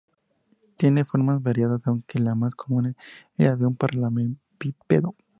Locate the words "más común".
2.33-2.87